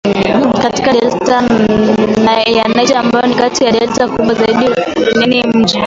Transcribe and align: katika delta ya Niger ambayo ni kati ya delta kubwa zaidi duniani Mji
katika 0.61 0.93
delta 0.93 1.43
ya 2.45 2.67
Niger 2.67 2.97
ambayo 2.97 3.27
ni 3.27 3.35
kati 3.35 3.63
ya 3.63 3.71
delta 3.71 4.07
kubwa 4.07 4.33
zaidi 4.33 4.71
duniani 5.13 5.43
Mji 5.53 5.79